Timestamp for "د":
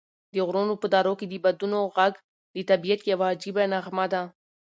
0.33-0.35, 1.29-1.33, 2.55-2.57